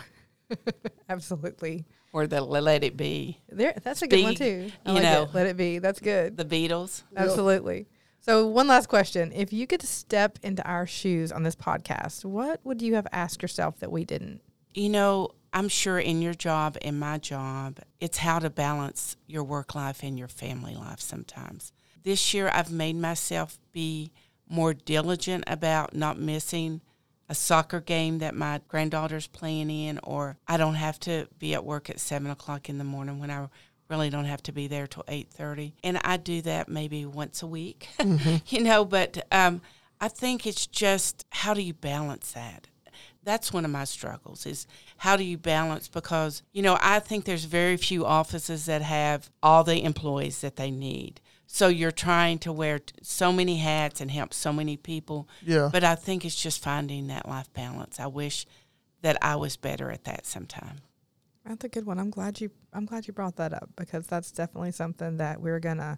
[1.09, 1.85] Absolutely.
[2.13, 3.39] Or the let it be.
[3.47, 4.69] There that's a good one too.
[4.85, 5.23] I you like know.
[5.23, 5.33] it.
[5.33, 5.79] Let it be.
[5.79, 6.35] That's good.
[6.35, 7.03] The Beatles.
[7.15, 7.87] Absolutely.
[8.23, 9.31] So, one last question.
[9.33, 13.41] If you could step into our shoes on this podcast, what would you have asked
[13.41, 14.41] yourself that we didn't?
[14.75, 19.43] You know, I'm sure in your job and my job, it's how to balance your
[19.43, 21.73] work life and your family life sometimes.
[22.03, 24.11] This year, I've made myself be
[24.49, 26.81] more diligent about not missing
[27.29, 31.63] a soccer game that my granddaughter's playing in, or I don't have to be at
[31.63, 33.47] work at seven o'clock in the morning when I
[33.89, 35.73] really don't have to be there till eight thirty.
[35.83, 37.87] And I do that maybe once a week,
[38.47, 38.83] you know.
[38.83, 39.61] But um,
[40.01, 42.67] I think it's just how do you balance that?
[43.23, 44.65] That's one of my struggles is
[44.97, 49.29] how do you balance because you know i think there's very few offices that have
[49.43, 53.99] all the employees that they need so you're trying to wear t- so many hats
[54.01, 55.69] and help so many people Yeah.
[55.71, 58.45] but i think it's just finding that life balance i wish
[59.01, 60.79] that i was better at that sometime
[61.45, 61.97] That's a good one.
[61.99, 62.51] I'm glad you.
[62.71, 65.97] I'm glad you brought that up because that's definitely something that we're gonna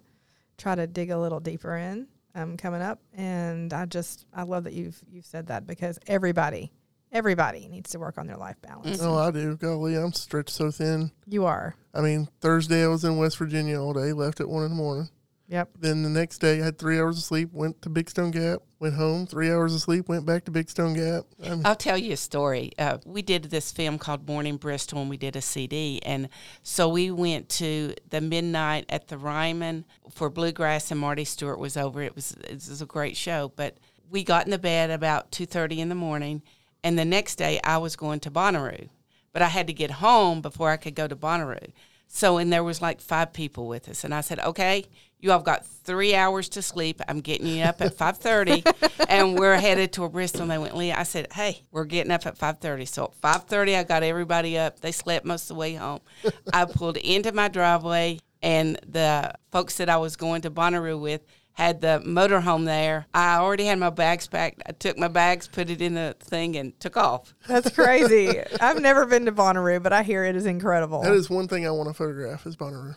[0.56, 2.98] try to dig a little deeper in um, coming up.
[3.12, 6.72] And I just I love that you've you've said that because everybody
[7.14, 9.00] everybody needs to work on their life balance.
[9.00, 9.56] Oh, I do.
[9.56, 11.12] Golly, I'm stretched so thin.
[11.26, 11.76] You are.
[11.94, 14.76] I mean, Thursday I was in West Virginia all day, left at one in the
[14.76, 15.08] morning.
[15.48, 15.70] Yep.
[15.78, 18.60] Then the next day I had three hours of sleep, went to Big Stone Gap,
[18.80, 21.24] went home, three hours of sleep, went back to Big Stone Gap.
[21.44, 22.72] I mean, I'll tell you a story.
[22.78, 26.00] Uh, we did this film called Born in Bristol, and we did a CD.
[26.02, 26.30] And
[26.62, 31.76] so we went to the midnight at the Ryman for Bluegrass, and Marty Stuart was
[31.76, 32.00] over.
[32.00, 33.52] It was it was a great show.
[33.54, 33.76] But
[34.10, 36.42] we got in the bed about two thirty in the morning,
[36.84, 38.88] and the next day I was going to Bonnaroo,
[39.32, 41.72] but I had to get home before I could go to Bonnaroo.
[42.06, 44.84] So, and there was like five people with us, and I said, "Okay,
[45.18, 47.00] you all got three hours to sleep.
[47.08, 48.62] I'm getting you up at five thirty,
[49.08, 52.26] and we're headed to Bristol." And they went, "Leah," I said, "Hey, we're getting up
[52.26, 52.84] at five thirty.
[52.84, 54.78] So at five thirty, I got everybody up.
[54.78, 56.00] They slept most of the way home.
[56.52, 61.22] I pulled into my driveway, and the folks that I was going to Bonnaroo with
[61.54, 63.06] had the motorhome there.
[63.14, 64.62] I already had my bags packed.
[64.66, 67.32] I took my bags, put it in the thing, and took off.
[67.48, 68.40] That's crazy.
[68.60, 71.02] I've never been to Bonnaroo, but I hear it is incredible.
[71.02, 72.96] that is one thing I want to photograph is Bonnaroo.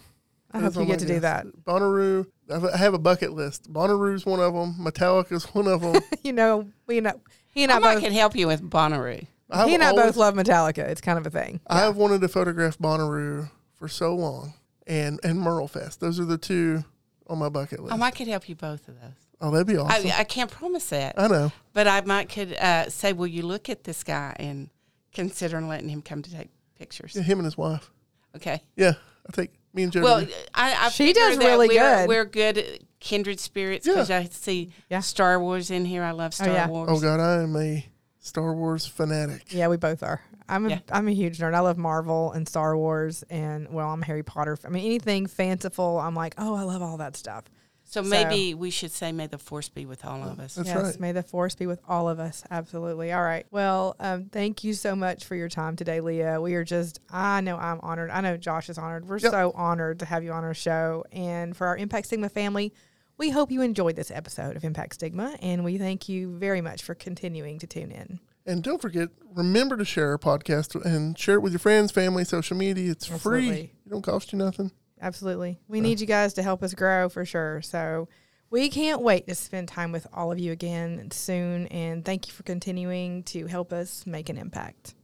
[0.51, 1.45] I That's hope you on get my to do that.
[1.65, 2.25] Bonnaroo.
[2.51, 3.71] I've- a bucket list.
[3.71, 4.75] Bonnaroo's one of them.
[4.79, 6.01] Metallica's one of them.
[6.23, 7.19] you know, we know
[7.53, 8.01] he and I, I both.
[8.03, 9.27] can help you with Bonnaroo.
[9.51, 10.79] I've he and I always- both love Metallica.
[10.79, 11.59] It's kind of a thing.
[11.67, 14.53] I've wanted to photograph Bonnaroo for so long,
[14.87, 15.99] and and Merle Fest.
[15.99, 16.83] Those are the two
[17.29, 17.93] on my bucket list.
[17.93, 19.11] I might could help you both of those.
[19.41, 20.11] oh, that'd be awesome.
[20.11, 21.15] I, I can't promise that.
[21.17, 21.51] I know.
[21.73, 24.69] But I might could uh, say, will you look at this guy and
[25.13, 27.13] consider letting him come to take pictures?
[27.15, 27.91] Yeah, him and his wife.
[28.35, 28.61] Okay.
[28.75, 28.93] Yeah,
[29.27, 30.01] I think me and Joe.
[30.01, 32.07] Well, I, I She figure does really we're, good.
[32.07, 34.99] We're good kindred spirits because I see Yeah.
[35.01, 36.03] Star Wars in here.
[36.03, 36.67] I love Star yeah.
[36.67, 36.89] Wars.
[36.91, 37.85] oh God, I am a
[38.19, 39.43] Star Wars fanatic.
[39.49, 40.21] Yeah, we both are.
[40.49, 40.79] I'm a Yeah.
[40.91, 41.53] am a huge nerd.
[41.53, 44.57] I love Marvel and Star Wars, and well, I'm Harry Potter.
[44.65, 47.45] I mean, anything fanciful, I'm like, oh, I love all that stuff.
[47.89, 50.83] So maybe we should say, "May the force be with all of us." That's yes,
[50.83, 50.99] right.
[50.99, 52.43] may the force be with all of us.
[52.51, 53.13] Absolutely.
[53.13, 53.45] All right.
[53.49, 56.41] Well, um, thank you so much for your time today, Leah.
[56.41, 58.09] We are just, I know I'm honored.
[58.09, 59.07] I know Josh is honored.
[59.07, 59.31] We're Yep.
[59.31, 61.05] so honored to have you on our show.
[61.13, 62.73] And for our Impact Stigma family,
[63.17, 65.37] we hope you enjoyed this episode of Impact Stigma.
[65.41, 68.19] And we thank you very much for continuing to tune in.
[68.47, 72.23] And don't forget, remember to share our podcast and share it with your friends, family,
[72.23, 72.91] social media.
[72.91, 73.49] It's free.
[73.49, 74.71] It don't cost you nothing.
[75.01, 75.59] Absolutely.
[75.67, 75.83] We uh.
[75.83, 77.61] need you guys to help us grow for sure.
[77.61, 78.07] So
[78.49, 81.67] we can't wait to spend time with all of you again soon.
[81.67, 84.95] And thank you for continuing to help us make an impact.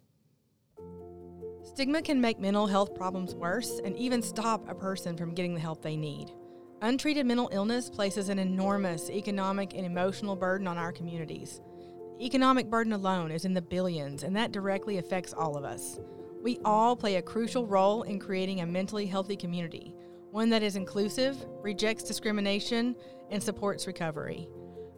[1.65, 5.59] Stigma can make mental health problems worse and even stop a person from getting the
[5.59, 6.31] help they need.
[6.81, 11.61] Untreated mental illness places an enormous economic and emotional burden on our communities.
[12.21, 15.99] Economic burden alone is in the billions, and that directly affects all of us.
[16.41, 19.95] We all play a crucial role in creating a mentally healthy community,
[20.31, 22.95] one that is inclusive, rejects discrimination,
[23.31, 24.47] and supports recovery.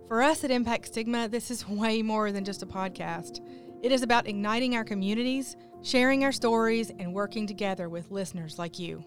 [0.07, 3.39] For us at Impact Stigma, this is way more than just a podcast.
[3.81, 8.79] It is about igniting our communities, sharing our stories, and working together with listeners like
[8.79, 9.03] you.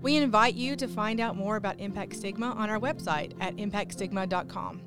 [0.00, 4.82] We invite you to find out more about Impact Stigma on our website at impactstigma.com.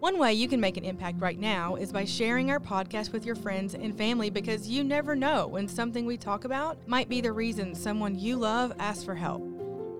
[0.00, 3.26] One way you can make an impact right now is by sharing our podcast with
[3.26, 7.20] your friends and family because you never know when something we talk about might be
[7.20, 9.42] the reason someone you love asks for help.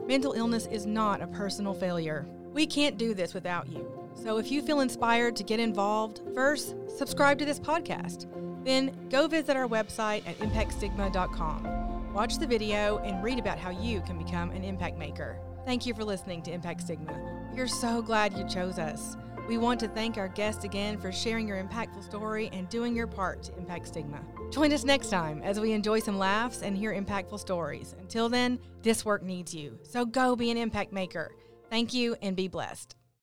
[0.07, 2.27] Mental illness is not a personal failure.
[2.55, 3.87] We can't do this without you.
[4.15, 8.25] So if you feel inspired to get involved, first, subscribe to this podcast.
[8.65, 12.15] Then go visit our website at impactstigma.com.
[12.15, 15.39] Watch the video and read about how you can become an impact maker.
[15.67, 17.51] Thank you for listening to Impact Stigma.
[17.55, 19.19] You're so glad you chose us.
[19.49, 23.07] We want to thank our guests again for sharing your impactful story and doing your
[23.07, 24.21] part to impact stigma.
[24.51, 27.95] Join us next time as we enjoy some laughs and hear impactful stories.
[27.99, 29.79] Until then, this work needs you.
[29.83, 31.33] So go be an impact maker.
[31.69, 32.97] Thank you and be blessed.